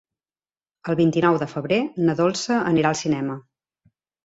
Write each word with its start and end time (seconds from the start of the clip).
El 0.93 0.97
vint-i-nou 0.99 1.37
de 1.43 1.49
febrer 1.51 1.79
na 2.09 2.17
Dolça 2.23 2.59
anirà 2.73 2.95
al 2.95 3.01
cinema. 3.05 3.39